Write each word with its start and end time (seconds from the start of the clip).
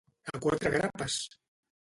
A 0.31 0.39
quatre 0.45 0.71
grapes! 0.77 1.19